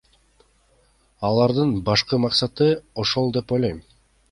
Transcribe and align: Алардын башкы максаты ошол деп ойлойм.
Алардын 1.29 1.75
башкы 1.91 2.21
максаты 2.25 2.73
ошол 3.05 3.33
деп 3.39 3.57
ойлойм. 3.59 3.87